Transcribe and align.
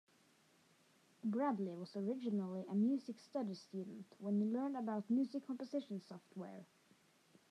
Bradley 1.23 1.75
was 1.75 1.95
originally 1.95 2.65
a 2.67 2.73
music 2.73 3.19
studies 3.19 3.61
student 3.61 4.03
when 4.17 4.39
he 4.39 4.47
learned 4.47 4.75
about 4.75 5.07
music 5.11 5.45
composition 5.45 6.01
software. 6.01 6.65